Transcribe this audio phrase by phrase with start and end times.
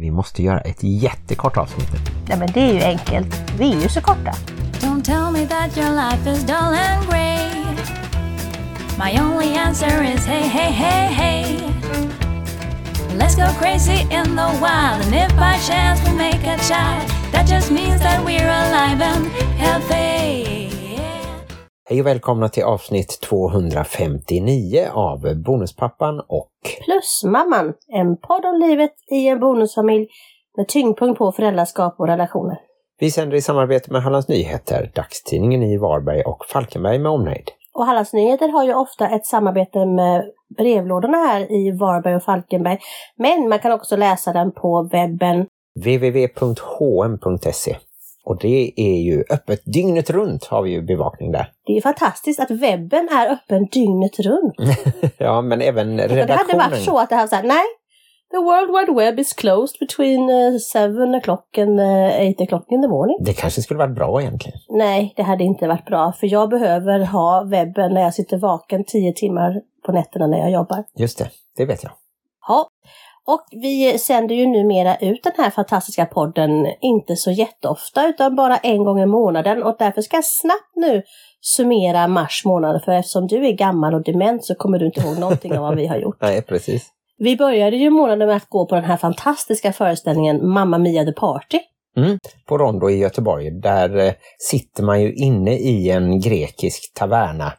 [0.00, 1.90] Vi måste göra ett jättekort avsnitt.
[2.28, 3.42] Nej men det är ju enkelt.
[3.58, 4.32] Vi är ju så korta.
[4.72, 7.50] Don't tell me that your life is dull and grey.
[8.98, 11.60] My only answer is hey, hey, hey, hey.
[13.18, 17.46] Let's go crazy in the wild, and if by chance we make a child, that
[17.46, 19.26] just means that we're alive and
[19.58, 20.19] healthy.
[21.90, 26.50] Hej och välkomna till avsnitt 259 av Bonuspappan och
[26.84, 30.08] Plusmamman, en podd om livet i en bonusfamilj
[30.56, 32.58] med tyngdpunkt på föräldraskap och relationer.
[33.00, 37.50] vi sänder i samarbete med Hallands Nyheter, dagstidningen i Varberg och Falkenberg med omnejd.
[37.74, 40.24] Och Hallands Nyheter har ju ofta ett samarbete med
[40.58, 42.78] brevlådorna här i Varberg och Falkenberg.
[43.16, 45.46] Men man kan också läsa den på webben.
[45.84, 47.76] www.hm.se
[48.30, 51.52] och det är ju öppet dygnet runt har vi ju bevakning där.
[51.66, 54.54] Det är fantastiskt att webben är öppen dygnet runt.
[55.18, 56.70] ja, men även Och det hade redaktionen.
[56.70, 57.64] varit så att det hade sagt nej,
[58.30, 60.28] the world wide web is closed between
[60.74, 60.88] 7
[61.18, 63.16] o'clock and 8 o'clock in the morning.
[63.20, 64.58] Det kanske skulle varit bra egentligen.
[64.68, 68.84] Nej, det hade inte varit bra för jag behöver ha webben när jag sitter vaken
[68.84, 70.84] 10 timmar på nätterna när jag jobbar.
[70.98, 71.92] Just det, det vet jag.
[72.48, 72.68] Ja,
[73.26, 78.56] och vi sänder ju numera ut den här fantastiska podden inte så jätteofta utan bara
[78.56, 81.02] en gång i månaden och därför ska jag snabbt nu
[81.40, 85.18] summera mars månad för eftersom du är gammal och dement så kommer du inte ihåg
[85.18, 86.16] någonting av vad vi har gjort.
[86.20, 86.90] Nej, precis.
[87.18, 91.12] Vi började ju månaden med att gå på den här fantastiska föreställningen Mamma Mia the
[91.12, 91.58] Party.
[91.96, 92.18] Mm.
[92.46, 97.52] På Rondo i Göteborg, där eh, sitter man ju inne i en grekisk taverna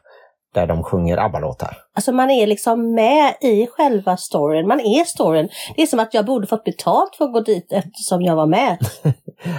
[0.54, 1.76] där de sjunger ABBA-låtar.
[1.94, 5.48] Alltså man är liksom med i själva storyn, man är storyn.
[5.76, 8.46] Det är som att jag borde fått betalt för att gå dit eftersom jag var
[8.46, 8.78] med.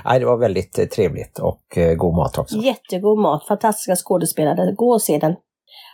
[0.05, 2.57] Nej, det var väldigt eh, trevligt och eh, god mat också.
[2.57, 5.35] Jättegod mat, fantastiska skådespelare, gå och se den.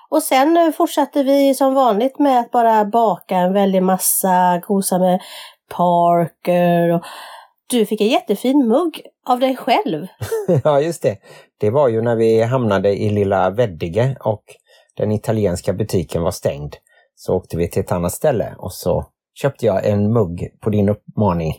[0.10, 5.00] Och sen eh, fortsatte vi som vanligt med att bara baka en väldig massa, gosa
[5.00, 5.22] med
[5.70, 7.04] Parker och
[7.70, 10.08] du fick en jättefin mugg av dig själv.
[10.64, 11.18] ja, just det.
[11.60, 14.44] Det var ju när vi hamnade i lilla Veddige och
[15.00, 16.76] den italienska butiken var stängd.
[17.16, 19.06] Så åkte vi till ett annat ställe och så
[19.42, 21.56] köpte jag en mugg på din uppmaning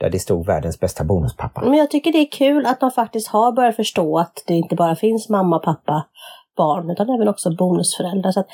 [0.00, 1.60] där det stod världens bästa bonuspappa.
[1.60, 4.74] Men jag tycker det är kul att de faktiskt har börjat förstå att det inte
[4.74, 6.06] bara finns mamma, pappa,
[6.56, 8.30] barn utan även också bonusföräldrar.
[8.30, 8.48] Så att,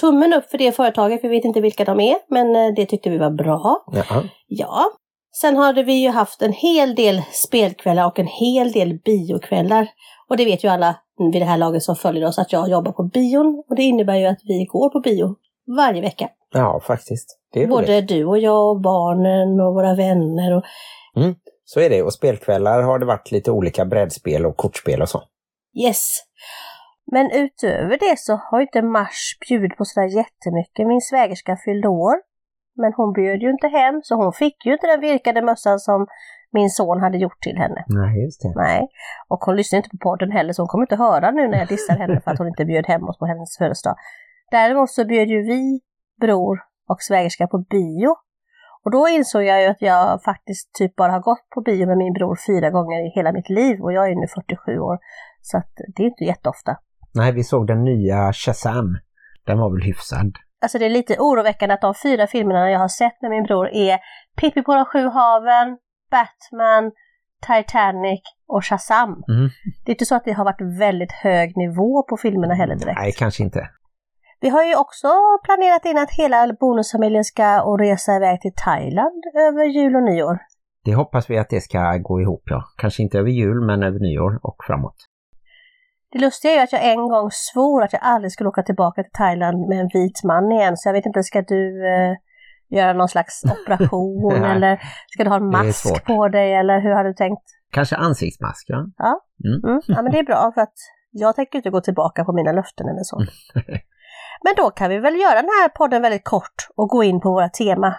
[0.00, 3.10] tummen upp för det företaget, vi vet inte vilka de är, men eh, det tyckte
[3.10, 3.84] vi var bra.
[3.92, 4.84] Ja, Ja,
[5.40, 9.88] sen hade vi ju haft en hel del spelkvällar och en hel del biokvällar.
[10.30, 10.96] Och det vet ju alla
[11.32, 14.16] vid det här laget som följer oss att jag jobbar på bion och det innebär
[14.16, 15.36] ju att vi går på bio
[15.76, 16.28] varje vecka.
[16.52, 17.38] ja faktiskt.
[17.68, 20.56] Både du och jag och barnen och våra vänner.
[20.56, 20.64] Och...
[21.16, 21.34] Mm,
[21.64, 22.02] så är det.
[22.02, 25.22] Och spelkvällar har det varit lite olika brädspel och kortspel och så.
[25.84, 26.22] Yes!
[27.12, 30.86] Men utöver det så har inte Mars bjudit på sådär jättemycket.
[30.86, 32.14] Min svägerska fyllde år.
[32.76, 36.06] Men hon bjöd ju inte hem så hon fick ju inte den virkade mössan som
[36.52, 37.84] min son hade gjort till henne.
[37.86, 38.52] Nej, just det.
[38.56, 38.88] Nej,
[39.28, 41.68] och hon lyssnar inte på podden heller så hon kommer inte höra nu när jag
[41.68, 43.96] dissar henne för att hon inte bjöd hem oss på hennes födelsedag.
[44.50, 45.80] Däremot så bjöd ju vi,
[46.20, 46.58] bror
[46.88, 48.14] och svägerska på bio.
[48.84, 51.98] Och då insåg jag ju att jag faktiskt typ bara har gått på bio med
[51.98, 54.98] min bror fyra gånger i hela mitt liv och jag är nu 47 år.
[55.40, 56.76] Så att det är inte jätteofta.
[57.14, 58.98] Nej, vi såg den nya Shazam.
[59.46, 60.32] Den var väl hyfsad.
[60.62, 63.68] Alltså det är lite oroväckande att de fyra filmerna jag har sett med min bror
[63.68, 63.98] är
[64.40, 65.78] Pippi på de sju haven,
[66.10, 66.92] Batman,
[67.46, 69.22] Titanic och Shazam.
[69.28, 69.50] Mm.
[69.84, 73.00] Det är inte så att det har varit väldigt hög nivå på filmerna heller direkt.
[73.00, 73.68] Nej, kanske inte.
[74.40, 75.08] Vi har ju också
[75.44, 80.38] planerat in att hela bonusfamiljen ska och resa iväg till Thailand över jul och nyår.
[80.84, 82.64] Det hoppas vi att det ska gå ihop, ja.
[82.76, 84.96] Kanske inte över jul, men över nyår och framåt.
[86.12, 89.02] Det lustiga är ju att jag en gång svor att jag aldrig skulle åka tillbaka
[89.02, 92.16] till Thailand med en vit man igen, så jag vet inte, ska du eh,
[92.70, 97.04] göra någon slags operation eller ska du ha en mask på dig eller hur har
[97.04, 97.42] du tänkt?
[97.72, 98.84] Kanske ansiktsmask, ja.
[98.96, 99.64] Ja, Mm.
[99.70, 99.80] mm.
[99.86, 100.74] ja men det är bra för att
[101.10, 103.18] jag tänker inte gå tillbaka på mina löften eller så.
[104.44, 107.30] Men då kan vi väl göra den här podden väldigt kort och gå in på
[107.30, 107.94] våra tema.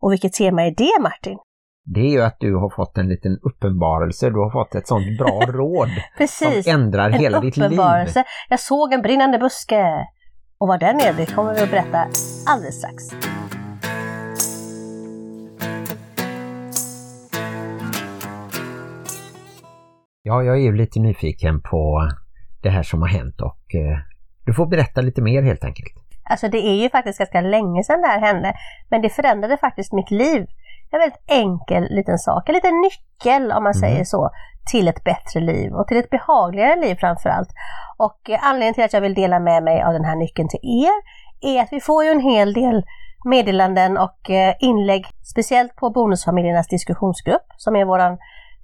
[0.00, 1.38] Och vilket tema är det Martin?
[1.84, 4.30] Det är ju att du har fått en liten uppenbarelse.
[4.30, 5.88] Du har fått ett sånt bra råd
[6.18, 7.66] Precis, som ändrar hela en ditt liv.
[7.66, 8.24] uppenbarelse.
[8.48, 10.06] Jag såg en brinnande buske.
[10.58, 12.06] Och vad den är, det kommer vi att berätta
[12.46, 13.04] alldeles strax.
[20.28, 22.08] Ja, jag är ju lite nyfiken på
[22.62, 23.98] det här som har hänt och eh,
[24.46, 25.92] du får berätta lite mer helt enkelt.
[26.30, 28.54] Alltså det är ju faktiskt ganska länge sedan det här hände.
[28.90, 30.46] Men det förändrade faktiskt mitt liv.
[30.90, 34.30] En väldigt enkel liten sak, en liten nyckel om man säger så,
[34.70, 37.48] till ett bättre liv och till ett behagligare liv framför allt.
[37.96, 40.96] Och anledningen till att jag vill dela med mig av den här nyckeln till er
[41.40, 42.84] är att vi får ju en hel del
[43.24, 48.18] meddelanden och eh, inlägg, speciellt på Bonusfamiljernas diskussionsgrupp som är vår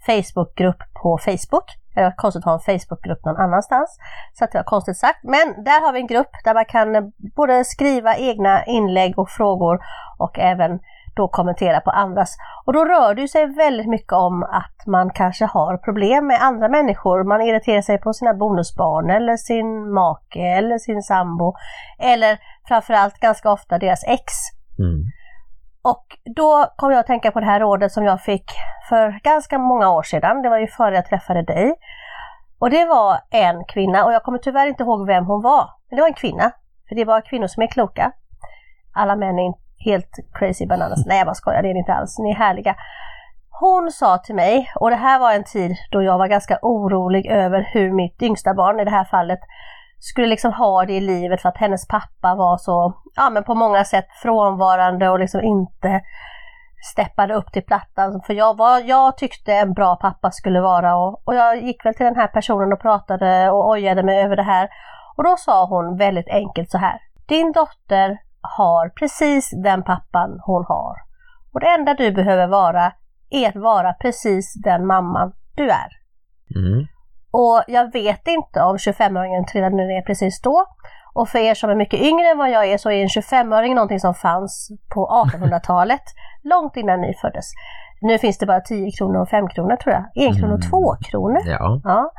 [0.07, 1.79] Facebookgrupp på Facebook.
[1.95, 3.99] Det var konstigt att ha en Facebookgrupp någon annanstans,
[4.33, 5.19] så att det var konstigt sagt.
[5.23, 7.03] Men där har vi en grupp där man kan eh,
[7.37, 9.81] både skriva egna inlägg och frågor
[10.19, 10.81] och även
[11.15, 12.37] då kommentera på andras.
[12.65, 16.69] Och då rör det sig väldigt mycket om att man kanske har problem med andra
[16.69, 17.25] människor.
[17.25, 21.55] Man irriterar sig på sina bonusbarn eller sin make eller sin sambo.
[21.99, 22.39] Eller
[22.69, 24.33] framförallt ganska ofta deras ex.
[24.79, 25.05] Mm.
[25.83, 28.51] Och då kom jag att tänka på det här rådet som jag fick
[28.89, 30.43] för ganska många år sedan.
[30.43, 31.75] Det var ju före jag träffade dig.
[32.59, 35.71] Och det var en kvinna och jag kommer tyvärr inte ihåg vem hon var.
[35.89, 36.53] Men det var en kvinna.
[36.89, 38.13] För det var kvinnor som är kloka.
[38.95, 41.07] Alla män är helt crazy bananas.
[41.07, 42.19] Nej jag bara skojar, det är ni inte alls.
[42.19, 42.77] Ni är härliga.
[43.61, 47.27] Hon sa till mig, och det här var en tid då jag var ganska orolig
[47.27, 49.41] över hur mitt yngsta barn i det här fallet
[50.05, 53.55] skulle liksom ha det i livet för att hennes pappa var så, ja men på
[53.55, 56.01] många sätt frånvarande och liksom inte
[56.93, 61.23] steppade upp till plattan för jag, vad jag tyckte en bra pappa skulle vara och,
[61.25, 64.43] och jag gick väl till den här personen och pratade och ojade mig över det
[64.43, 64.69] här
[65.17, 66.99] och då sa hon väldigt enkelt så här.
[67.29, 70.97] Din dotter har precis den pappan hon har.
[71.53, 72.93] Och det enda du behöver vara
[73.31, 75.89] är att vara precis den mamman du är.
[76.57, 76.87] Mm.
[77.33, 80.67] Och jag vet inte om 25-öringen trillade ner precis då.
[81.15, 83.75] Och för er som är mycket yngre än vad jag är så är en 25-öring
[83.75, 86.03] någonting som fanns på 1800-talet,
[86.43, 87.45] långt innan ni föddes.
[88.01, 90.29] Nu finns det bara 10 kronor och 5 kronor tror jag.
[90.31, 91.41] 1 kronor och 2 kronor.
[91.47, 91.81] Ja.
[91.85, 92.13] Ja,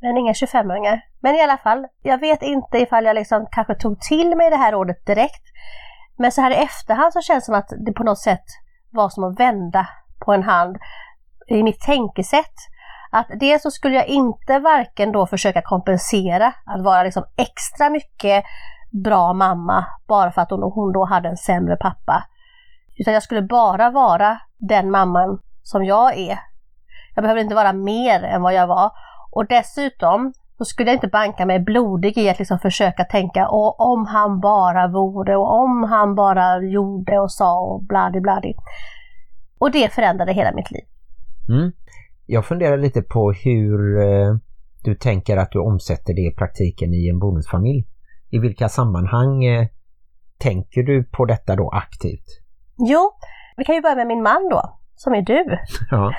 [0.00, 1.00] men inga 25-öringar.
[1.20, 4.56] Men i alla fall, jag vet inte ifall jag liksom kanske tog till mig det
[4.56, 5.42] här ordet direkt.
[6.18, 8.44] Men så här i efterhand så känns det som att det på något sätt
[8.90, 9.88] var som att vända
[10.24, 10.76] på en hand
[11.48, 12.54] i mitt tänkesätt.
[13.16, 18.44] Att dels så skulle jag inte varken då försöka kompensera att vara liksom extra mycket
[19.04, 22.24] bra mamma bara för att hon, hon då hade en sämre pappa.
[22.96, 26.38] Utan jag skulle bara vara den mamman som jag är.
[27.14, 28.90] Jag behöver inte vara mer än vad jag var.
[29.30, 33.80] Och dessutom så skulle jag inte banka mig blodig i att liksom försöka tänka och
[33.80, 38.54] om han bara vore och om han bara gjorde och sa och bladi bladi.
[39.58, 40.84] Och det förändrade hela mitt liv.
[41.48, 41.72] Mm.
[42.26, 44.34] Jag funderar lite på hur eh,
[44.84, 47.86] du tänker att du omsätter det i praktiken i en bonusfamilj.
[48.30, 49.66] I vilka sammanhang eh,
[50.38, 52.40] tänker du på detta då aktivt?
[52.78, 53.12] Jo,
[53.56, 55.44] vi kan ju börja med min man då, som är du.
[55.90, 56.12] Ja.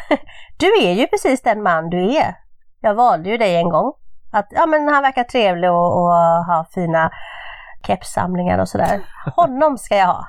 [0.57, 2.35] Du är ju precis den man du är.
[2.81, 3.93] Jag valde ju dig en gång.
[4.31, 6.13] Att ja, men han verkar trevlig och, och
[6.45, 7.11] ha fina
[7.87, 9.01] kepssamlingar och sådär.
[9.35, 10.27] Honom ska jag ha.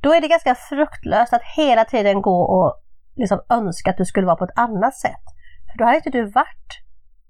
[0.00, 2.82] Då är det ganska fruktlöst att hela tiden gå och
[3.16, 5.24] liksom önska att du skulle vara på ett annat sätt.
[5.72, 6.80] För då hade inte du varit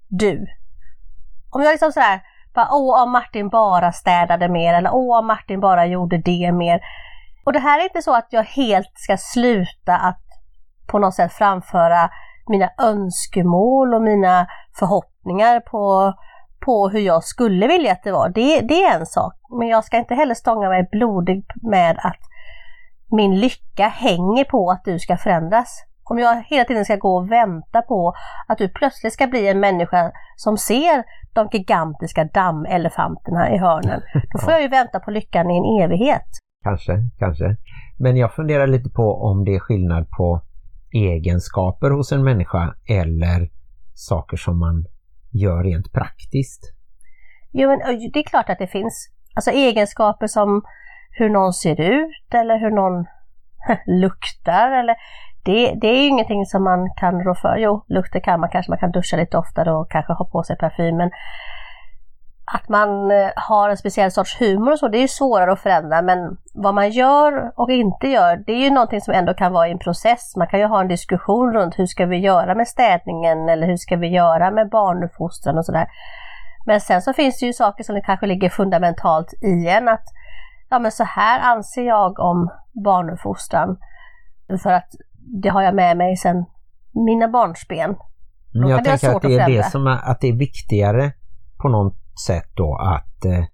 [0.09, 0.47] du.
[1.51, 2.21] Om jag liksom sådär,
[2.55, 6.81] bara, åh om Martin bara städade mer eller åh om Martin bara gjorde det mer.
[7.45, 10.23] Och det här är inte så att jag helt ska sluta att
[10.87, 12.11] på något sätt framföra
[12.49, 14.47] mina önskemål och mina
[14.79, 16.15] förhoppningar på,
[16.61, 18.29] på hur jag skulle vilja att det var.
[18.29, 19.35] Det, det är en sak.
[19.59, 22.21] Men jag ska inte heller stånga mig blodig med att
[23.11, 25.85] min lycka hänger på att du ska förändras.
[26.05, 28.15] Om jag hela tiden ska gå och vänta på
[28.47, 34.01] att du plötsligt ska bli en människa som ser de gigantiska dammelefanterna i hörnen,
[34.33, 36.27] då får jag ju vänta på lyckan i en evighet.
[36.65, 37.57] Kanske, kanske.
[37.99, 40.43] Men jag funderar lite på om det är skillnad på
[40.93, 43.51] egenskaper hos en människa eller
[43.95, 44.85] saker som man
[45.31, 46.73] gör rent praktiskt.
[47.53, 47.79] Jo, men
[48.13, 50.63] det är klart att det finns alltså egenskaper som
[51.19, 53.07] hur någon ser ut eller hur någon
[54.01, 54.71] luktar.
[54.71, 54.97] Eller
[55.45, 57.57] det, det är ju ingenting som man kan rå för.
[57.57, 60.57] Jo, lukter kan man kanske, man kan duscha lite oftare och kanske ha på sig
[60.57, 60.97] parfym.
[60.97, 61.11] Men
[62.55, 65.61] att man eh, har en speciell sorts humor och så, det är ju svårare att
[65.61, 66.03] förändra.
[66.03, 69.69] Men vad man gör och inte gör, det är ju någonting som ändå kan vara
[69.69, 70.37] i en process.
[70.37, 73.77] Man kan ju ha en diskussion runt hur ska vi göra med städningen eller hur
[73.77, 75.87] ska vi göra med barnuppfostran och sådär.
[76.67, 79.89] Men sen så finns det ju saker som det kanske ligger fundamentalt i en.
[79.89, 80.05] att
[80.69, 82.51] ja men så här anser jag om
[82.85, 83.77] barnuppfostran.
[84.63, 84.89] För att
[85.43, 86.45] det har jag med mig sedan
[86.93, 87.97] mina barnsben.
[88.53, 91.13] Men jag tänker att det är det som är, att det är viktigare
[91.57, 91.97] på något
[92.27, 93.45] sätt då att eh,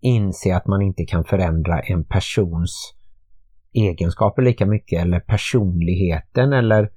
[0.00, 2.94] inse att man inte kan förändra en persons
[3.72, 6.90] egenskaper lika mycket eller personligheten eller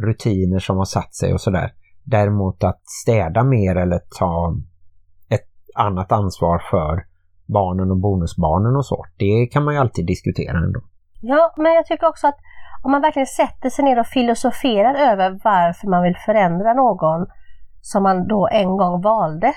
[0.00, 1.72] rutiner som har satt sig och sådär.
[2.04, 4.56] Däremot att städa mer eller ta
[5.28, 7.15] ett annat ansvar för
[7.46, 9.04] barnen och bonusbarnen och så.
[9.16, 10.80] Det kan man ju alltid diskutera ändå.
[11.20, 12.38] Ja, men jag tycker också att
[12.84, 17.26] om man verkligen sätter sig ner och filosoferar över varför man vill förändra någon
[17.80, 19.52] som man då en gång valde,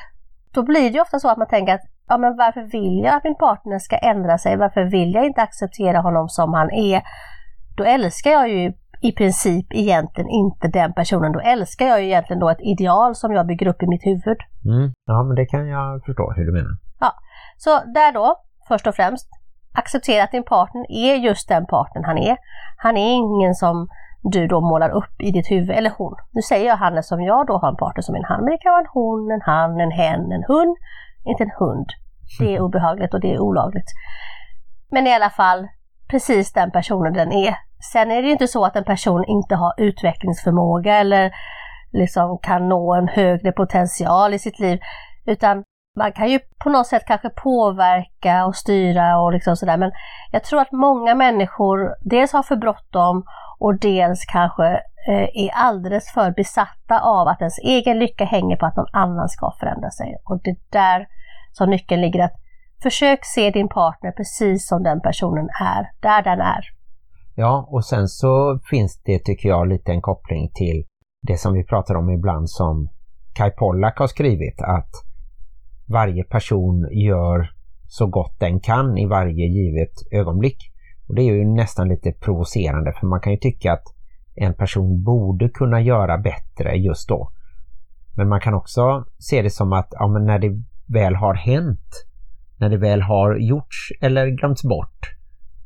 [0.53, 3.23] då blir det ofta så att man tänker att ja men varför vill jag att
[3.23, 4.57] min partner ska ändra sig?
[4.57, 7.01] Varför vill jag inte acceptera honom som han är?
[7.77, 11.31] Då älskar jag ju i princip egentligen inte den personen.
[11.31, 14.37] Då älskar jag ju egentligen då ett ideal som jag bygger upp i mitt huvud.
[14.65, 14.91] Mm.
[15.05, 16.88] Ja, men det kan jag förstå hur du menar.
[17.63, 18.35] Så där då,
[18.67, 19.29] först och främst,
[19.73, 22.37] acceptera att din partner är just den partnern han är.
[22.77, 23.87] Han är ingen som
[24.23, 26.15] du då målar upp i ditt huvud, eller hon.
[26.31, 28.57] Nu säger jag han som jag då har en partner som en han, men det
[28.57, 30.77] kan vara en hon, en han, en hen, en hund,
[31.25, 31.87] inte en hund.
[32.39, 33.89] Det är obehagligt och det är olagligt.
[34.91, 35.67] Men i alla fall,
[36.09, 37.55] precis den personen den är.
[37.91, 41.31] Sen är det ju inte så att en person inte har utvecklingsförmåga eller
[41.91, 44.79] liksom kan nå en högre potential i sitt liv,
[45.25, 45.63] utan
[45.95, 49.91] man kan ju på något sätt kanske påverka och styra och liksom sådär men
[50.31, 53.23] jag tror att många människor dels har för bråttom
[53.59, 54.67] och dels kanske
[55.07, 59.29] eh, är alldeles för besatta av att ens egen lycka hänger på att någon annan
[59.29, 60.17] ska förändra sig.
[60.23, 61.07] Och det är där
[61.51, 62.23] som nyckeln ligger.
[62.23, 62.35] att
[62.83, 66.61] Försök se din partner precis som den personen är, där den är.
[67.35, 70.83] Ja, och sen så finns det tycker jag lite en koppling till
[71.27, 72.89] det som vi pratar om ibland som
[73.33, 75.08] Kai Pollak har skrivit att
[75.89, 77.51] varje person gör
[77.87, 80.71] så gott den kan i varje givet ögonblick.
[81.07, 83.83] Och det är ju nästan lite provocerande för man kan ju tycka att
[84.35, 87.31] en person borde kunna göra bättre just då.
[88.17, 92.05] Men man kan också se det som att ja, men när det väl har hänt,
[92.57, 95.09] när det väl har gjorts eller glömts bort,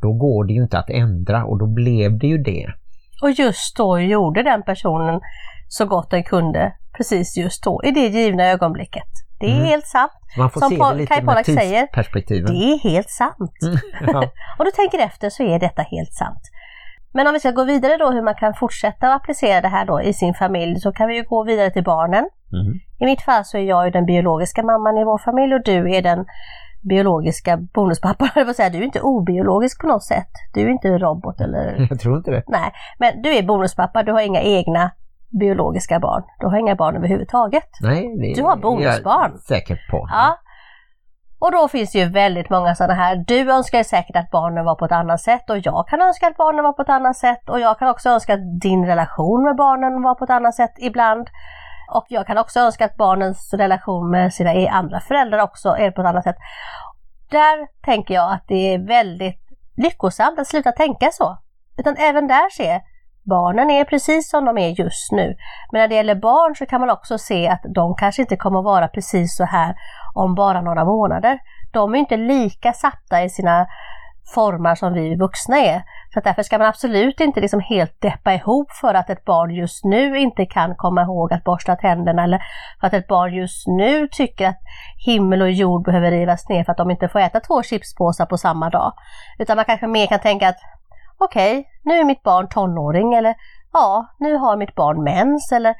[0.01, 2.73] då går det ju inte att ändra och då blev det ju det.
[3.21, 5.21] Och just då gjorde den personen
[5.67, 9.22] så gott den kunde, precis just då, i det givna ögonblicket.
[9.39, 9.65] Det är mm.
[9.65, 10.11] helt sant.
[10.37, 11.87] Man får Som se det lite Kai säger,
[12.47, 13.57] det är helt sant.
[13.63, 13.77] Mm,
[14.13, 14.23] ja.
[14.59, 16.41] och du tänker efter så är detta helt sant.
[17.13, 19.85] Men om vi ska gå vidare då hur man kan fortsätta att applicera det här
[19.85, 22.29] då i sin familj så kan vi ju gå vidare till barnen.
[22.53, 22.79] Mm.
[22.99, 25.95] I mitt fall så är jag ju den biologiska mamman i vår familj och du
[25.95, 26.25] är den
[26.89, 28.29] biologiska bonuspappan.
[28.35, 30.31] Jag vill säga, du är inte obiologisk på något sätt.
[30.53, 31.87] Du är inte en robot eller...
[31.89, 32.43] Jag tror inte det.
[32.47, 34.91] Nej, men du är bonuspappa, du har inga egna
[35.39, 36.23] biologiska barn.
[36.39, 37.69] Du har inga barn överhuvudtaget.
[37.81, 39.31] Nej, det du har bonusbarn.
[39.31, 40.07] Jag säker på.
[40.11, 40.37] Ja.
[41.39, 43.23] Och då finns det ju väldigt många sådana här.
[43.27, 46.37] Du önskar säkert att barnen var på ett annat sätt och jag kan önska att
[46.37, 49.55] barnen var på ett annat sätt och jag kan också önska att din relation med
[49.55, 51.27] barnen var på ett annat sätt ibland.
[51.93, 55.91] Och jag kan också önska att barnens relation med sina e- andra föräldrar också är
[55.91, 56.37] på ett annat sätt.
[57.31, 59.41] Där tänker jag att det är väldigt
[59.77, 61.37] lyckosamt att sluta tänka så.
[61.77, 62.81] Utan även där se
[63.23, 65.35] Barnen är precis som de är just nu.
[65.71, 68.59] Men när det gäller barn så kan man också se att de kanske inte kommer
[68.59, 69.75] att vara precis så här
[70.13, 71.39] om bara några månader.
[71.73, 73.67] De är inte lika satta i sina
[74.35, 75.83] formar som vi vuxna är.
[76.13, 79.83] Så därför ska man absolut inte liksom helt deppa ihop för att ett barn just
[79.83, 82.41] nu inte kan komma ihåg att borsta tänderna eller
[82.79, 84.59] för att ett barn just nu tycker att
[85.05, 88.37] himmel och jord behöver rivas ner för att de inte får äta två chipspåsar på
[88.37, 88.93] samma dag.
[89.37, 90.59] Utan man kanske mer kan tänka att
[91.17, 93.35] okej, okay, nu är mitt barn tonåring eller
[93.73, 95.75] ja, nu har mitt barn mens eller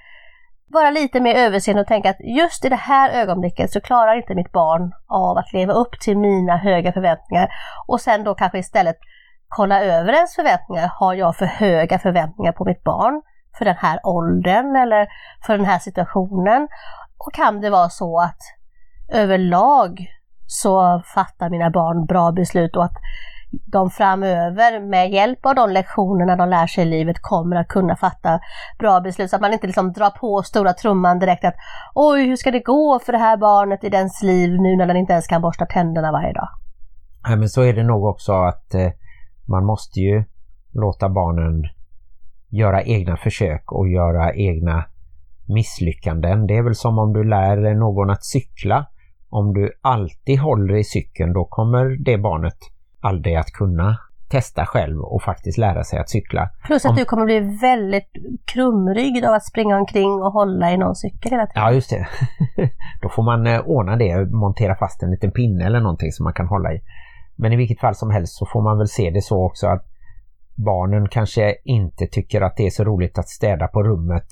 [0.74, 4.36] vara lite mer överseende och tänka att just i det här ögonblicket så klarar inte
[4.36, 7.50] mitt barn av att leva upp till mina höga förväntningar
[7.88, 8.98] och sen då kanske istället
[9.48, 10.92] kolla över ens förväntningar.
[11.00, 13.22] Har jag för höga förväntningar på mitt barn
[13.58, 15.08] för den här åldern eller
[15.46, 16.68] för den här situationen?
[17.18, 18.40] Och kan det vara så att
[19.14, 20.08] överlag
[20.48, 22.98] så fattar mina barn bra beslut och att
[23.66, 27.96] de framöver med hjälp av de lektionerna de lär sig i livet kommer att kunna
[27.96, 28.40] fatta
[28.80, 31.56] bra beslut så att man inte liksom drar på stora trumman direkt att
[31.96, 34.98] oj, hur ska det gå för det här barnet i dens liv nu när den
[34.98, 36.50] inte ens kan borsta tänderna varje dag?
[37.28, 38.92] Nej, men så är det nog också att eh,
[39.48, 40.24] man måste ju
[40.74, 41.64] låta barnen
[42.50, 44.86] göra egna försök och göra egna
[45.48, 46.48] misslyckanden.
[46.48, 48.86] Det är väl som om du lär någon att cykla.
[49.30, 52.58] Om du alltid håller i cykeln då kommer det barnet
[53.04, 53.98] aldrig att kunna
[54.30, 56.50] testa själv och faktiskt lära sig att cykla.
[56.66, 56.96] Plus att Om...
[56.96, 58.10] du kommer bli väldigt
[58.46, 61.64] krumryggd av att springa omkring och hålla i någon cykel hela tiden.
[61.64, 62.08] Ja, just det.
[63.02, 66.34] Då får man eh, ordna det, montera fast en liten pinne eller någonting som man
[66.34, 66.82] kan hålla i.
[67.36, 69.86] Men i vilket fall som helst så får man väl se det så också att
[70.56, 74.28] barnen kanske inte tycker att det är så roligt att städa på rummet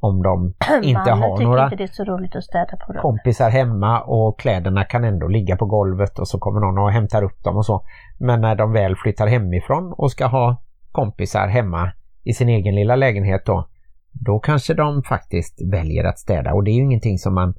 [0.00, 4.00] om de inte har några inte det är så roligt att städa på kompisar hemma
[4.00, 7.56] och kläderna kan ändå ligga på golvet och så kommer någon och hämtar upp dem
[7.56, 7.86] och så.
[8.18, 10.62] Men när de väl flyttar hemifrån och ska ha
[10.92, 13.68] kompisar hemma i sin egen lilla lägenhet då,
[14.12, 17.54] då kanske de faktiskt väljer att städa och det är ju ingenting som man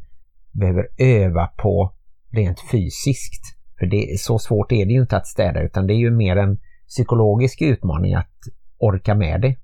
[0.51, 1.93] behöver öva på
[2.31, 3.55] rent fysiskt.
[3.79, 6.35] För det, så svårt är det ju inte att städa utan det är ju mer
[6.35, 8.37] en psykologisk utmaning att
[8.77, 9.55] orka med det.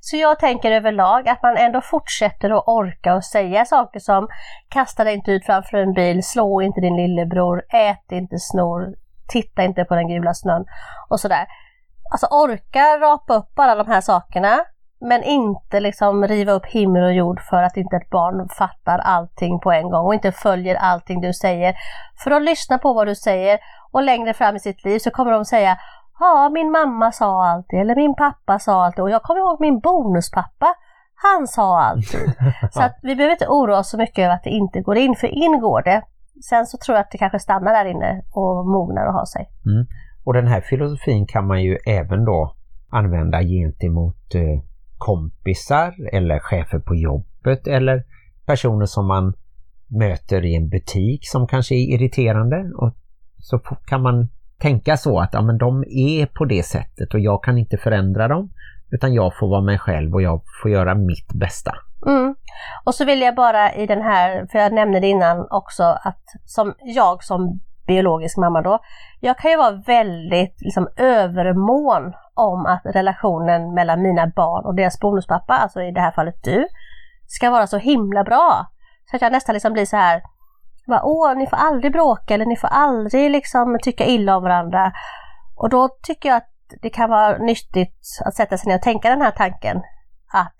[0.00, 4.28] Så jag tänker överlag att man ändå fortsätter att orka och säga saker som
[4.68, 8.94] kasta dig inte ut framför en bil, slå inte din lillebror, ät inte snor,
[9.28, 10.64] titta inte på den gula snön
[11.08, 11.46] och sådär.
[12.10, 14.64] Alltså orka rapa upp alla de här sakerna
[15.00, 19.60] men inte liksom riva upp himmel och jord för att inte ett barn fattar allting
[19.60, 21.74] på en gång och inte följer allting du säger.
[22.24, 23.58] För att lyssna på vad du säger
[23.90, 25.78] och längre fram i sitt liv så kommer de säga
[26.20, 29.80] Ja, min mamma sa alltid eller min pappa sa alltid och jag kommer ihåg min
[29.80, 30.74] bonuspappa.
[31.14, 32.32] Han sa alltid.
[32.72, 35.14] Så att vi behöver inte oroa oss så mycket över att det inte går in,
[35.16, 36.02] för in går det.
[36.48, 39.50] Sen så tror jag att det kanske stannar där inne och mognar och har sig.
[39.66, 39.86] Mm.
[40.24, 42.54] Och den här filosofin kan man ju även då
[42.90, 44.62] använda gentemot eh,
[44.98, 48.04] kompisar eller chefer på jobbet eller
[48.46, 49.34] personer som man
[49.86, 52.70] möter i en butik som kanske är irriterande.
[52.76, 52.94] Och
[53.38, 54.28] så kan man
[54.60, 58.28] tänka så att ja, men de är på det sättet och jag kan inte förändra
[58.28, 58.50] dem
[58.90, 61.74] utan jag får vara mig själv och jag får göra mitt bästa.
[62.06, 62.34] Mm.
[62.84, 66.22] Och så vill jag bara i den här, för jag nämnde det innan också, att
[66.44, 68.78] som jag som biologisk mamma då,
[69.20, 75.00] jag kan ju vara väldigt liksom, övermån om att relationen mellan mina barn och deras
[75.00, 76.66] bonuspappa, alltså i det här fallet du,
[77.26, 78.66] ska vara så himla bra.
[79.10, 80.22] Så att jag nästan liksom blir så här,
[80.88, 84.92] bara, Åh, ni får aldrig bråka eller ni får aldrig liksom tycka illa om varandra.
[85.56, 86.48] Och då tycker jag att
[86.82, 89.76] det kan vara nyttigt att sätta sig ner och tänka den här tanken
[90.32, 90.54] att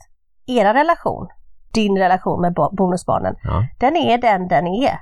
[0.47, 1.29] era relation,
[1.75, 3.67] din relation med bonusbarnen, Ja.
[3.81, 4.99] den är den den är.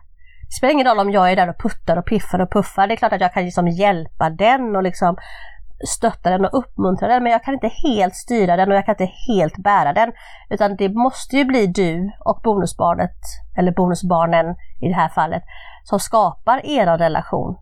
[0.49, 2.87] Det spelar ingen roll om jag är där och puttar och piffar och puffar.
[2.87, 5.17] Det är klart att jag kan liksom hjälpa den och liksom
[5.89, 8.93] stötta den och uppmuntra den men jag kan inte helt styra den och jag kan
[8.93, 10.13] inte helt bära den.
[10.51, 13.17] Utan det måste ju bli du och bonusbarnet,
[13.59, 15.43] eller bonusbarnen i det här fallet,
[15.85, 17.57] som skapar er relation.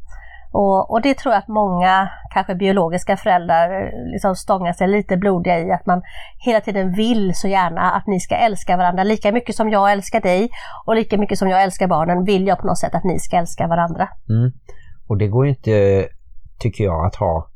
[0.52, 5.58] Och, och, det tror jag att många, kanske biologiska föräldrar, liksom stångar sig lite blodiga
[5.58, 5.70] i.
[5.72, 6.02] Att man
[6.38, 9.04] hela tiden vill så gärna att ni ska älska varandra.
[9.04, 10.48] Lika mycket som jag älskar dig
[10.86, 13.36] och lika mycket som jag älskar barnen vill jag på något sätt att ni ska
[13.36, 14.08] älska varandra.
[14.28, 14.52] Mm.
[15.08, 16.06] Och det går ju inte,
[16.58, 17.48] tycker jag, att ha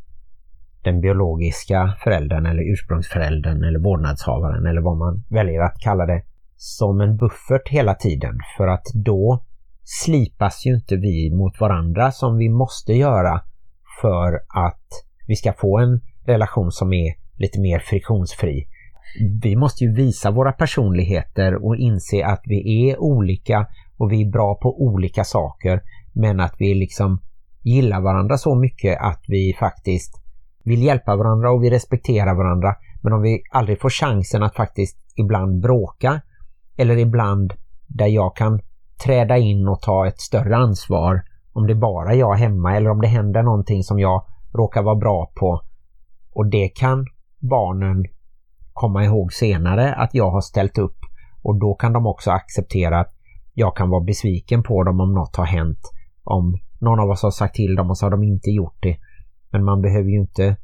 [0.82, 6.22] den biologiska föräldern eller ursprungsföräldern eller vårdnadshavaren eller vad man väljer att kalla det
[6.56, 8.38] som en buffert hela tiden.
[8.56, 9.44] För att då
[9.84, 13.40] slipas ju inte vi mot varandra som vi måste göra
[14.00, 14.86] för att
[15.26, 18.68] vi ska få en relation som är lite mer friktionsfri.
[19.42, 24.30] Vi måste ju visa våra personligheter och inse att vi är olika och vi är
[24.30, 27.20] bra på olika saker men att vi liksom
[27.62, 30.27] gillar varandra så mycket att vi faktiskt
[30.68, 32.74] vill hjälpa varandra och vi respekterar varandra.
[33.02, 36.20] Men om vi aldrig får chansen att faktiskt ibland bråka
[36.76, 37.52] eller ibland
[37.86, 38.60] där jag kan
[39.04, 43.00] träda in och ta ett större ansvar om det bara är jag hemma eller om
[43.00, 45.62] det händer någonting som jag råkar vara bra på
[46.32, 47.06] och det kan
[47.38, 48.04] barnen
[48.72, 50.98] komma ihåg senare att jag har ställt upp
[51.42, 53.14] och då kan de också acceptera att
[53.54, 55.80] jag kan vara besviken på dem om något har hänt.
[56.24, 58.96] Om någon av oss har sagt till dem och så har de inte gjort det.
[59.50, 60.56] Men man behöver ju inte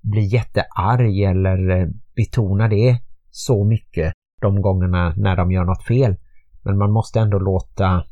[0.00, 1.86] bli jättearg eller eh,
[2.16, 2.98] betona det
[3.30, 6.16] så mycket de gångerna när de gör något fel.
[6.62, 8.04] Men man måste ändå låta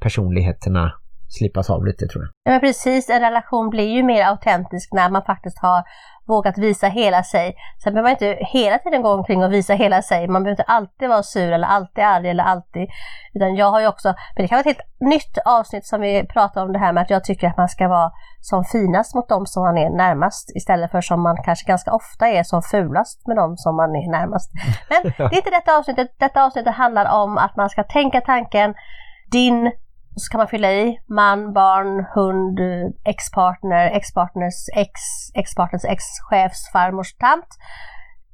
[0.00, 0.92] personligheterna
[1.28, 2.30] slipas av lite tror jag.
[2.44, 5.82] Ja, men precis, en relation blir ju mer autentisk när man faktiskt har
[6.26, 7.56] vågat visa hela sig.
[7.82, 10.28] Sen behöver man inte hela tiden gå omkring och visa hela sig.
[10.28, 12.88] Man behöver inte alltid vara sur eller alltid arg eller alltid.
[13.34, 16.26] Utan jag har ju också, men det kan vara ett helt nytt avsnitt som vi
[16.26, 18.10] pratar om det här med att jag tycker att man ska vara
[18.40, 22.28] som finast mot dem som man är närmast istället för som man kanske ganska ofta
[22.28, 24.50] är som fulast med dem som man är närmast.
[24.90, 26.14] Men det är inte detta avsnittet.
[26.18, 28.74] Detta avsnittet handlar om att man ska tänka tanken
[29.30, 29.72] din
[30.16, 32.58] och så kan man fylla i man, barn, hund,
[33.04, 34.92] ex-partner, ex-partners ex,
[35.34, 37.48] ex-partners ex-chefs farmors tant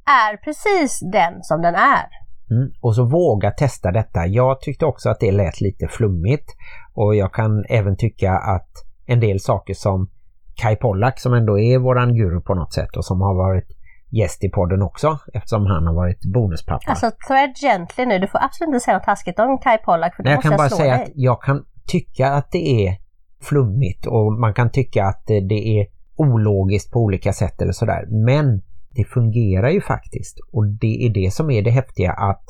[0.07, 2.07] är precis den som den är.
[2.51, 2.73] Mm.
[2.81, 4.27] Och så våga testa detta.
[4.27, 6.49] Jag tyckte också att det lät lite flummigt
[6.95, 8.71] och jag kan även tycka att
[9.07, 10.11] en del saker som
[10.55, 13.69] Kai Pollak som ändå är våran guru på något sätt och som har varit
[14.11, 16.91] gäst i podden också eftersom han har varit bonuspappa.
[16.91, 20.23] Alltså tread gently nu, du får absolut inte säga något taskigt om Kai Pollak för
[20.23, 21.05] då Nej, jag måste kan bara säga dig.
[21.05, 22.97] att jag kan tycka att det är
[23.41, 28.07] flummigt och man kan tycka att det är ologiskt på olika sätt eller sådär.
[28.27, 32.45] Men det fungerar ju faktiskt och det är det som är det häftiga att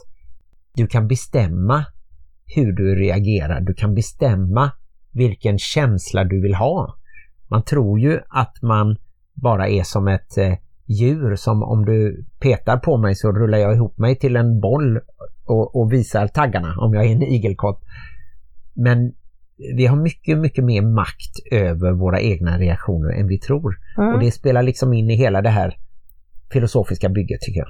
[0.74, 1.84] du kan bestämma
[2.54, 3.60] hur du reagerar.
[3.60, 4.70] Du kan bestämma
[5.12, 6.96] vilken känsla du vill ha.
[7.48, 8.96] Man tror ju att man
[9.34, 10.54] bara är som ett eh,
[10.86, 15.00] djur som om du petar på mig så rullar jag ihop mig till en boll
[15.44, 17.80] och, och visar taggarna om jag är en igelkott.
[18.74, 19.12] Men
[19.76, 23.74] vi har mycket, mycket mer makt över våra egna reaktioner än vi tror.
[23.98, 24.14] Mm.
[24.14, 25.76] Och det spelar liksom in i hela det här
[26.52, 27.68] filosofiska bygget tycker jag.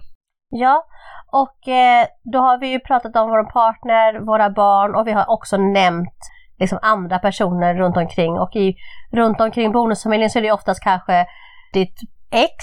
[0.51, 0.87] Ja,
[1.33, 5.31] och eh, då har vi ju pratat om vår partner, våra barn och vi har
[5.31, 6.19] också nämnt
[6.59, 8.75] liksom andra personer runt omkring och i,
[9.13, 11.27] runt omkring bonusfamiljen så är det oftast kanske
[11.73, 12.01] ditt
[12.31, 12.55] ex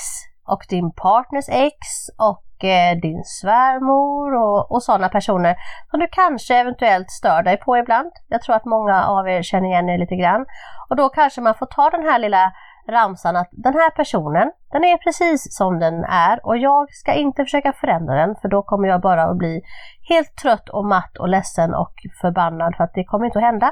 [0.52, 1.78] och din partners ex
[2.18, 5.56] och eh, din svärmor och, och sådana personer
[5.92, 8.12] som du kanske eventuellt stör dig på ibland.
[8.28, 10.46] Jag tror att många av er känner igen er lite grann.
[10.90, 12.52] Och då kanske man får ta den här lilla
[12.90, 17.44] ramsan att den här personen, den är precis som den är och jag ska inte
[17.44, 19.62] försöka förändra den för då kommer jag bara att bli
[20.10, 23.72] helt trött och matt och ledsen och förbannad för att det kommer inte att hända.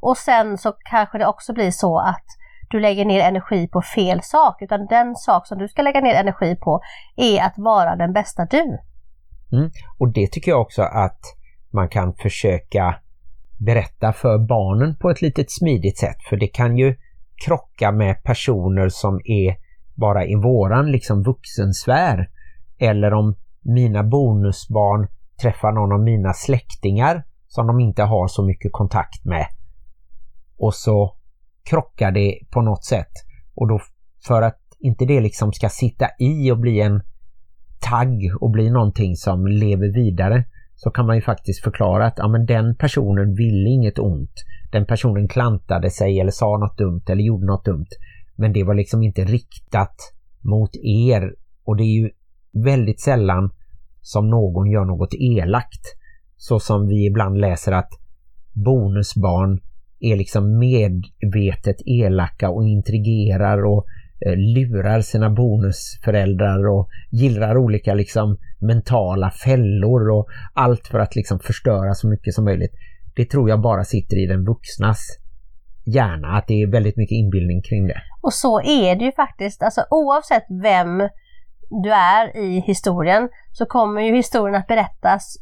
[0.00, 2.26] Och sen så kanske det också blir så att
[2.74, 6.14] du lägger ner energi på fel sak utan den sak som du ska lägga ner
[6.14, 6.80] energi på
[7.16, 8.78] är att vara den bästa du.
[9.52, 9.70] Mm.
[9.98, 11.20] Och det tycker jag också att
[11.70, 12.94] man kan försöka
[13.58, 16.96] berätta för barnen på ett litet smidigt sätt för det kan ju
[17.44, 19.56] krocka med personer som är
[19.94, 22.30] bara i våran liksom vuxensfär.
[22.78, 25.08] Eller om mina bonusbarn
[25.42, 29.46] träffar någon av mina släktingar som de inte har så mycket kontakt med.
[30.58, 31.16] Och så
[31.70, 33.12] krockar det på något sätt.
[33.54, 33.80] Och då
[34.26, 37.02] för att inte det liksom ska sitta i och bli en
[37.80, 40.44] tagg och bli någonting som lever vidare
[40.76, 44.86] så kan man ju faktiskt förklara att ja, men den personen ville inget ont den
[44.86, 47.86] personen klantade sig eller sa något dumt eller gjorde något dumt.
[48.36, 49.96] Men det var liksom inte riktat
[50.40, 51.34] mot er.
[51.64, 52.10] Och det är ju
[52.64, 53.50] väldigt sällan
[54.00, 55.84] som någon gör något elakt.
[56.36, 57.90] Så som vi ibland läser att
[58.52, 59.60] bonusbarn
[60.00, 63.86] är liksom medvetet elaka och intrigerar och
[64.26, 71.38] eh, lurar sina bonusföräldrar och gillrar olika liksom mentala fällor och allt för att liksom
[71.38, 72.72] förstöra så mycket som möjligt
[73.16, 74.98] det tror jag bara sitter i den vuxnas
[75.86, 78.02] hjärna, att det är väldigt mycket inbildning kring det.
[78.22, 81.08] Och så är det ju faktiskt, alltså oavsett vem
[81.82, 85.36] du är i historien så kommer ju historien att berättas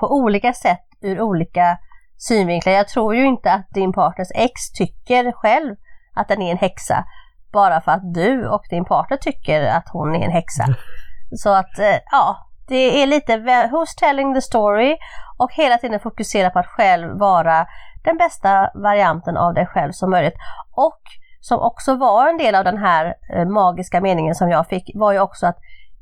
[0.00, 1.78] på olika sätt ur olika
[2.18, 2.72] synvinklar.
[2.72, 5.76] Jag tror ju inte att din partners ex tycker själv
[6.14, 7.04] att den är en häxa
[7.52, 10.64] bara för att du och din partner tycker att hon är en häxa.
[11.36, 12.36] Så att, eh, ja,
[12.68, 14.96] det är lite who's telling the story
[15.38, 17.66] och hela tiden fokusera på att själv vara
[18.04, 20.36] den bästa varianten av dig själv som möjligt.
[20.76, 21.00] Och
[21.40, 25.12] som också var en del av den här eh, magiska meningen som jag fick var
[25.12, 25.58] ju också att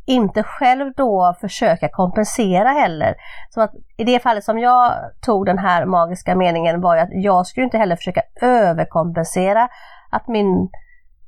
[0.07, 3.15] inte själv då försöka kompensera heller.
[3.51, 7.09] Så att I det fallet som jag tog den här magiska meningen var ju att
[7.13, 9.69] jag skulle inte heller försöka överkompensera
[10.11, 10.69] att min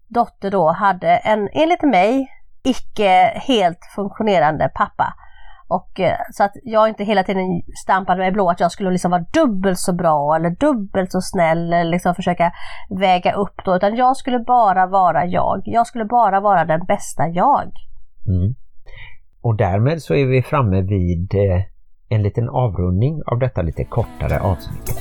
[0.09, 2.29] dotter då hade en, enligt mig,
[2.65, 5.15] icke helt funktionerande pappa.
[5.69, 9.11] Och, eh, så att jag inte hela tiden stampade mig blå att jag skulle liksom
[9.11, 12.53] vara dubbelt så bra eller dubbelt så snäll eller liksom försöka
[13.01, 13.77] väga upp då.
[13.77, 15.63] Utan jag skulle bara vara jag.
[15.65, 17.73] Jag skulle bara vara den bästa jag.
[18.29, 18.55] Mm.
[19.41, 21.63] Och därmed så är vi framme vid eh,
[22.09, 24.95] en liten avrundning av detta lite kortare avsnitt.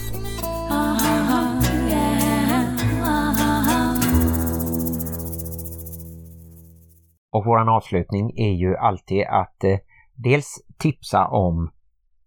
[7.32, 9.78] Och våran avslutning är ju alltid att eh,
[10.16, 11.72] dels tipsa om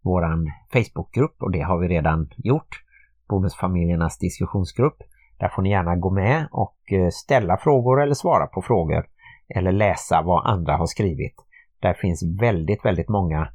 [0.04, 2.82] våran Facebookgrupp och det har vi redan gjort.
[3.28, 4.96] Bonusfamiljernas diskussionsgrupp.
[5.38, 9.06] Där får ni gärna gå med och eh, ställa frågor eller svara på frågor
[9.54, 11.34] eller läsa vad andra har skrivit.
[11.80, 13.48] Där finns väldigt, väldigt många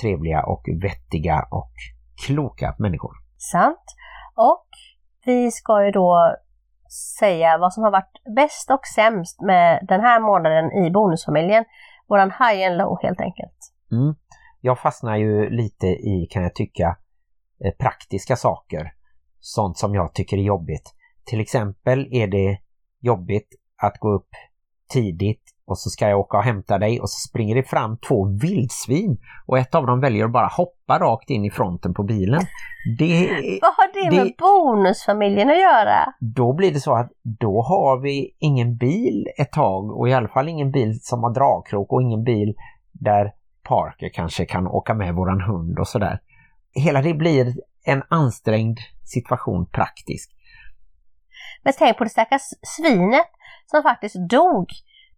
[0.00, 1.72] trevliga och vettiga och
[2.26, 3.12] kloka människor.
[3.36, 3.84] Sant.
[4.34, 4.66] Och
[5.24, 6.36] vi ska ju då
[7.18, 11.64] säga vad som har varit bäst och sämst med den här månaden i bonusfamiljen.
[12.08, 13.72] Våran high and low helt enkelt.
[13.92, 14.14] Mm.
[14.60, 16.96] Jag fastnar ju lite i, kan jag tycka,
[17.64, 18.92] eh, praktiska saker.
[19.40, 20.94] Sånt som jag tycker är jobbigt.
[21.24, 22.58] Till exempel är det
[23.00, 23.48] jobbigt
[23.82, 24.28] att gå upp
[24.88, 28.24] tidigt och så ska jag åka och hämta dig och så springer det fram två
[28.24, 32.40] vildsvin och ett av dem väljer att bara hoppa rakt in i fronten på bilen.
[32.98, 33.28] Det,
[33.62, 36.12] Vad har det, det med bonusfamiljen att göra?
[36.20, 40.28] Då blir det så att då har vi ingen bil ett tag och i alla
[40.28, 42.54] fall ingen bil som har dragkrok och ingen bil
[42.92, 46.20] där Parker kanske kan åka med våran hund och sådär.
[46.72, 50.30] Hela det blir en ansträngd situation praktiskt.
[51.62, 53.30] Men tänk på det stackars svinet
[53.66, 54.66] som faktiskt dog.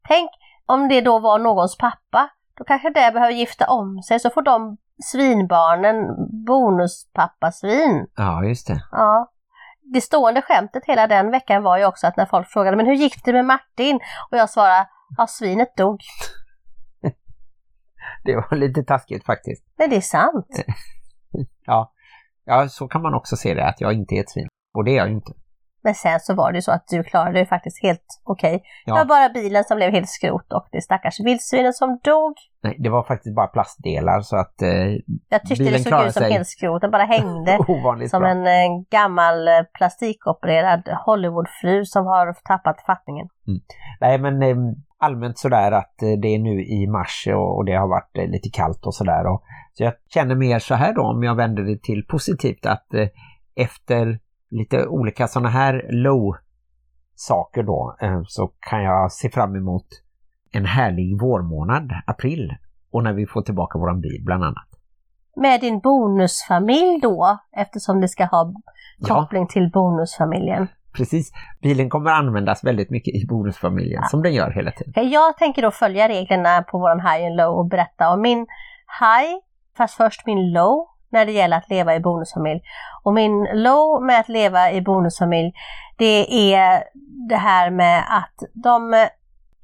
[0.09, 0.31] Tänk
[0.67, 2.31] om det då var någons pappa.
[2.59, 5.97] Då kanske det behöver gifta om sig så får de svinbarnen
[6.47, 8.07] bonuspappasvin.
[8.17, 8.83] Ja, just det.
[8.93, 9.33] Ja.
[9.83, 12.95] Det stående skämtet hela den veckan var ju också att när folk frågade men hur
[12.95, 14.01] gick det med Martin?
[14.31, 16.01] Och jag svarade, ja svinet dog.
[18.25, 19.65] det var lite taskigt faktiskt.
[19.79, 20.47] Men det är sant.
[21.67, 21.93] ja.
[22.45, 24.49] ja, så kan man också se det, att jag inte är ett svin.
[24.75, 25.33] Och det är jag ju inte.
[25.89, 28.63] Men sen så var det ju så att du klarade det faktiskt helt okej.
[28.85, 28.95] Ja.
[28.95, 32.35] Det var bara bilen som blev helt skrot och det stackars vildsvinen som dog.
[32.63, 34.69] Nej, det var faktiskt bara plastdelar så att eh,
[35.29, 36.33] Jag tyckte Bilen det såg ut som sig.
[36.33, 37.59] helt skrot, den bara hängde.
[38.09, 38.31] som bra.
[38.31, 43.29] en eh, gammal eh, plastikopererad Hollywoodfru som har tappat fattningen.
[44.01, 44.57] Nej men eh,
[44.99, 48.87] allmänt sådär att eh, det är nu i mars och, det har varit lite kallt
[48.87, 49.25] och sådär.
[49.73, 52.87] Så jag känner mer så här då om jag vänder det till positivt att
[53.57, 54.19] efter
[54.51, 56.37] lite olika sådana här low
[57.15, 59.87] saker då eh, så kan jag se fram emot
[60.53, 62.55] en härlig vårmånad, april.
[62.93, 64.69] Och när vi får tillbaka våran bil bland annat.
[65.37, 68.53] Med din bonusfamilj då, eftersom det ska ha
[68.99, 69.15] Ja.
[69.15, 70.67] koppling till bonusfamiljen.
[70.93, 71.33] Precis,
[71.63, 74.93] bilen kommer användas väldigt mycket i bonusfamiljen som den gör hela tiden.
[74.97, 78.39] Okej, Jag tänker då följa reglerna på våran high and low och berätta om min
[79.01, 79.35] high,
[79.77, 82.61] fast först min low när det gäller att leva i bonusfamilj.
[83.03, 85.53] Och min low med att leva i bonusfamilj,
[85.97, 86.85] det är
[87.29, 89.09] det här med att de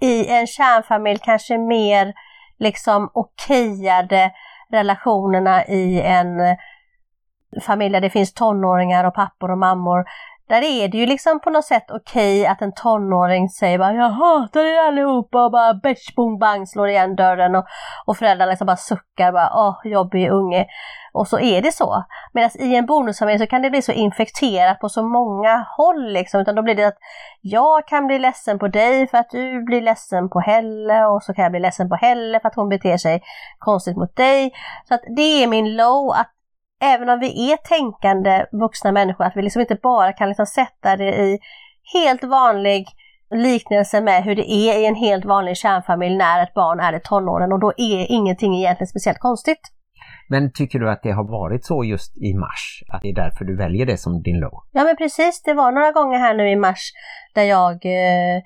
[0.00, 2.14] i en kärnfamilj kanske mer
[2.58, 4.30] liksom okejade
[4.70, 6.56] relationerna i en
[7.62, 10.04] familj där det finns tonåringar och pappor och mammor.
[10.48, 14.10] Där är det ju liksom på något sätt okej att en tonåring säger bara jag
[14.10, 17.64] hatar er allihopa och bara bäsch bong bang slår igen dörren och,
[18.06, 20.66] och föräldrarna liksom bara suckar bara åh jobbig unge.
[21.12, 22.04] Och så är det så.
[22.32, 26.40] Medan i en bonusfamilj så kan det bli så infekterat på så många håll liksom.
[26.40, 26.98] Utan då blir det att
[27.40, 31.34] jag kan bli ledsen på dig för att du blir ledsen på Helle och så
[31.34, 33.22] kan jag bli ledsen på Helle för att hon beter sig
[33.58, 34.52] konstigt mot dig.
[34.88, 36.30] Så att det är min low att
[36.82, 40.96] även om vi är tänkande vuxna människor, att vi liksom inte bara kan liksom sätta
[40.96, 41.38] det i
[41.94, 42.86] helt vanlig
[43.34, 47.00] liknelse med hur det är i en helt vanlig kärnfamilj när ett barn är i
[47.00, 49.60] tonåren och då är ingenting egentligen speciellt konstigt.
[50.28, 52.82] Men tycker du att det har varit så just i mars?
[52.88, 54.62] Att det är därför du väljer det som din low?
[54.72, 56.92] Ja men precis, det var några gånger här nu i mars
[57.34, 58.42] där jag eh,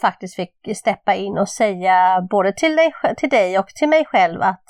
[0.00, 4.42] faktiskt fick steppa in och säga både till dig, till dig och till mig själv
[4.42, 4.64] att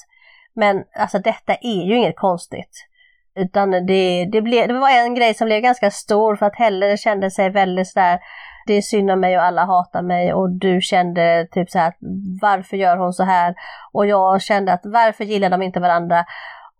[0.54, 2.88] men alltså detta är ju inget konstigt.
[3.34, 6.96] Utan det, det, blev, det var en grej som blev ganska stor för att Helle
[6.96, 8.18] kände sig väldigt sådär
[8.66, 11.94] det är synd om mig och alla hatar mig och du kände typ så här
[12.40, 13.54] varför gör hon så här?
[13.92, 16.24] Och jag kände att varför gillar de inte varandra?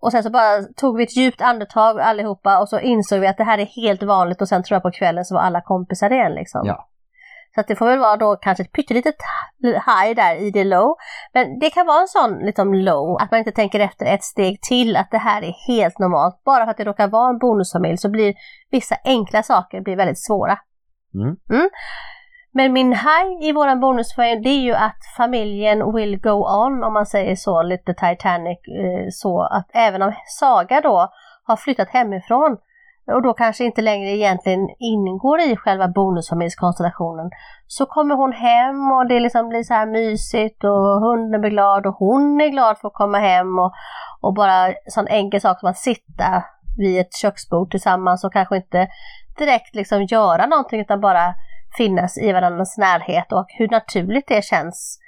[0.01, 3.37] Och sen så bara tog vi ett djupt andetag allihopa och så insåg vi att
[3.37, 6.11] det här är helt vanligt och sen tror jag på kvällen så var alla kompisar
[6.12, 6.67] igen liksom.
[6.67, 6.88] Ja.
[7.55, 9.15] Så att det får väl vara då kanske ett pyttelitet
[9.62, 10.97] high där i det low.
[11.33, 14.62] Men det kan vara en sån liksom low, att man inte tänker efter ett steg
[14.62, 16.43] till att det här är helt normalt.
[16.45, 18.35] Bara för att det råkar vara en bonusfamilj så blir
[18.71, 20.59] vissa enkla saker blir väldigt svåra.
[21.15, 21.69] Mm.
[22.55, 26.93] Men min high i våran bonusfamilj det är ju att familjen will go on om
[26.93, 31.09] man säger så, lite Titanic eh, så att även om Saga då
[31.45, 32.57] har flyttat hemifrån
[33.07, 37.31] och då kanske inte längre egentligen ingår i själva bonusfamiljskonstellationen
[37.67, 41.87] så kommer hon hem och det liksom blir så här mysigt och hunden blir glad
[41.87, 43.73] och hon är glad för att komma hem och,
[44.21, 46.45] och bara en sån enkel sak som att sitta
[46.79, 48.88] vid ett köksbord tillsammans och kanske inte
[49.38, 51.35] direkt liksom göra någonting utan bara
[51.77, 54.99] finnas i varandras närhet och hur naturligt det känns.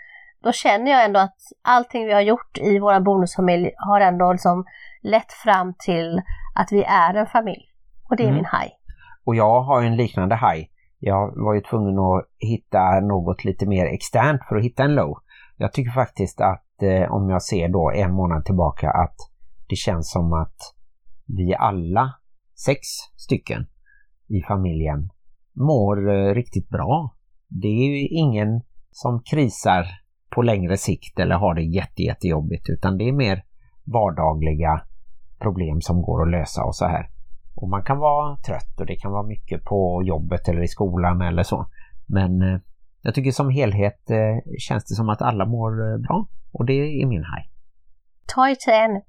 [0.42, 4.64] Då känner jag ändå att allting vi har gjort i vår bonusfamilj har ändå liksom
[5.02, 6.22] lett fram till
[6.54, 7.73] att vi är en familj.
[8.14, 8.36] Och det är Mm.
[8.36, 8.70] min haj.
[9.24, 10.66] Och jag har en liknande high.
[10.98, 15.18] Jag var ju tvungen att hitta något lite mer externt för att hitta en low.
[15.56, 19.16] Jag tycker faktiskt att eh, om jag ser då en månad tillbaka att
[19.68, 20.56] det känns som att
[21.26, 22.14] vi alla,
[22.66, 22.80] sex
[23.16, 23.66] stycken
[24.28, 25.10] i familjen,
[25.52, 27.14] mår eh, riktigt bra.
[27.48, 29.86] Det är ju ingen som krisar
[30.30, 33.44] på längre sikt eller har det jätte, jättejobbigt utan det är mer
[33.84, 34.82] vardagliga
[35.38, 37.13] problem som går att lösa och så här.
[37.64, 41.22] Och man kan vara trött och det kan vara mycket på jobbet eller i skolan
[41.22, 41.66] eller så.
[42.06, 42.60] Men eh,
[43.02, 46.26] jag tycker som helhet eh, känns det som att alla mår eh, bra.
[46.52, 47.50] Och det är min haj.
[48.26, 49.02] Ta i trä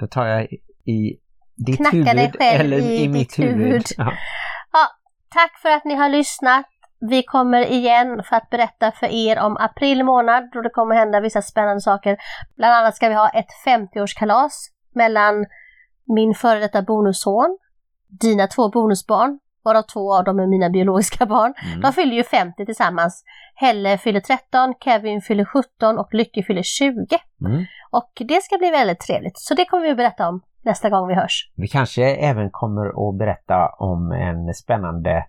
[0.00, 0.48] Då tar jag
[0.84, 1.16] i
[1.56, 3.56] ditt Knacka huvud dig själv eller i i, mitt huvud.
[3.56, 3.84] huvud.
[3.96, 4.12] Ja.
[5.34, 6.66] Tack för att ni har lyssnat.
[7.00, 11.20] Vi kommer igen för att berätta för er om april månad då det kommer hända
[11.20, 12.16] vissa spännande saker.
[12.56, 14.52] Bland annat ska vi ha ett 50-årskalas
[14.94, 15.46] mellan
[16.14, 17.58] min före detta bonusson,
[18.10, 21.54] dina två bonusbarn, varav två av dem är mina biologiska barn.
[21.66, 21.80] Mm.
[21.80, 23.24] De fyller ju 50 tillsammans.
[23.54, 26.94] Helle fyller 13, Kevin fyller 17 och Lykke fyller 20.
[27.46, 27.64] Mm.
[27.90, 29.38] Och det ska bli väldigt trevligt.
[29.38, 31.52] Så det kommer vi att berätta om nästa gång vi hörs.
[31.56, 35.26] Vi kanske även kommer att berätta om en spännande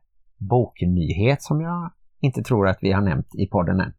[0.49, 1.91] boknyhet som jag
[2.21, 3.93] inte tror att vi har nämnt i podden än.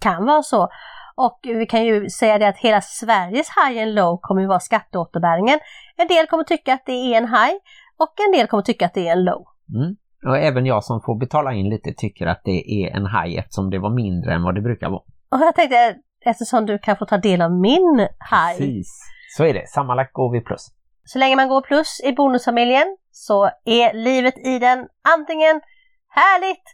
[0.00, 0.68] Kan vara så.
[1.16, 4.60] Och vi kan ju säga det att hela Sveriges high and low kommer ju vara
[4.60, 5.58] skatteåterbäringen.
[5.96, 7.56] En del kommer tycka att det är en high
[7.98, 9.44] och en del kommer tycka att det är en low.
[9.74, 9.96] Mm.
[10.26, 13.70] Och även jag som får betala in lite tycker att det är en haj eftersom
[13.70, 15.02] det var mindre än vad det brukar vara.
[15.30, 18.56] Och jag tänkte, eftersom du kan få ta del av min haj.
[18.56, 18.88] Precis.
[19.36, 19.68] Så är det.
[19.68, 20.66] Sammanlagt går vi plus.
[21.04, 25.60] Så länge man går plus i bonusfamiljen så är livet i den antingen
[26.08, 26.64] härligt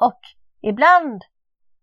[0.00, 0.20] och
[0.62, 1.22] ibland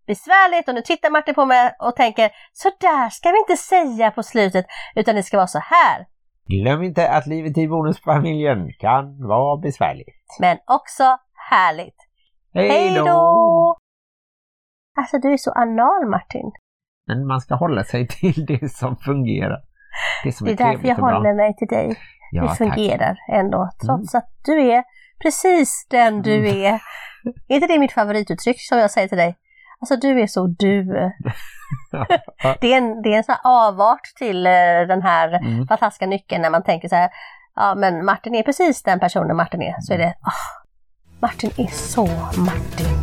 [0.08, 0.67] besvärligt.
[0.67, 4.23] Och nu tittar Martin på mig och tänker, så där ska vi inte säga på
[4.23, 6.06] slutet, utan det ska vara så här.
[6.47, 10.38] Glöm inte att livet i bonusfamiljen kan vara besvärligt.
[10.39, 11.03] Men också
[11.51, 11.95] härligt.
[12.53, 13.75] Hej då!
[14.97, 16.51] Alltså du är så anal Martin.
[17.08, 19.62] Men man ska hålla sig till det som fungerar.
[20.23, 21.95] Det som Det är, är därför jag håller mig till dig.
[22.32, 22.58] Ja, det tack.
[22.58, 24.84] fungerar ändå, trots att du är
[25.23, 26.63] precis den du Mm.
[26.73, 26.82] är.
[27.47, 29.36] Är inte det mitt favorituttryck som jag säger till dig?
[29.83, 30.83] Alltså du är så du.
[32.61, 34.51] det, är en, det är en sån avart till eh,
[34.87, 35.67] den här Mm.
[35.67, 37.09] fantastiska nyckeln när man tänker så här,
[37.55, 39.75] ja men Martin är precis den personen Martin är.
[39.81, 40.63] Så är det, ah,
[41.19, 42.05] Martin är så
[42.37, 43.02] Martin.